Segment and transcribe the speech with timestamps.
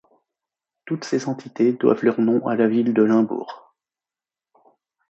[0.85, 3.75] Toutes ces entités doivent leur nom à la ville de Limbourg.